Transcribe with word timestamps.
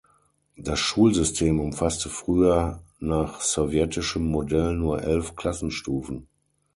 Das 0.57 0.79
Schulsystem 0.79 1.59
umfasste 1.59 2.09
früher 2.09 2.81
nach 2.99 3.39
sowjetischem 3.39 4.25
Modell 4.25 4.73
nur 4.73 5.03
elf 5.03 5.35
Klassenstufen. 5.35 6.25